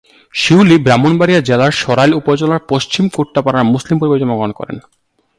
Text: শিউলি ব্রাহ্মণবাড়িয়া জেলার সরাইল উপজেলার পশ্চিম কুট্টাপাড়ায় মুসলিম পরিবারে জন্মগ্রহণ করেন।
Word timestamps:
শিউলি 0.33 0.77
ব্রাহ্মণবাড়িয়া 0.77 1.41
জেলার 1.41 1.71
সরাইল 1.81 2.11
উপজেলার 2.13 2.61
পশ্চিম 2.69 3.03
কুট্টাপাড়ায় 3.15 3.69
মুসলিম 3.73 3.95
পরিবারে 3.99 4.21
জন্মগ্রহণ 4.21 4.51
করেন। 4.51 4.77